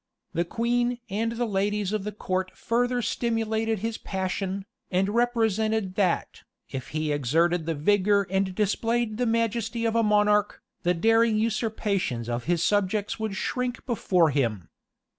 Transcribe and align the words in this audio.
The 0.33 0.45
queen 0.45 0.97
and 1.11 1.33
the 1.33 1.45
ladies 1.45 1.93
of 1.93 2.05
the 2.05 2.11
court 2.11 2.53
further 2.57 3.03
stimulated 3.03 3.77
his 3.85 3.99
passion, 3.99 4.65
and 4.89 5.09
represented 5.13 5.93
that, 5.93 6.41
if 6.71 6.87
he 6.87 7.11
exerted 7.11 7.67
the 7.67 7.75
vigor 7.75 8.25
and 8.31 8.55
displayed 8.55 9.17
the 9.17 9.27
majesty 9.27 9.85
of 9.85 9.95
a 9.95 10.01
monarch, 10.01 10.59
the 10.81 10.95
daring 10.95 11.37
usurpations 11.37 12.29
of 12.29 12.45
his 12.45 12.63
subjects 12.63 13.19
would 13.19 13.35
shrink 13.35 13.85
before 13.85 14.31
him. 14.31 14.69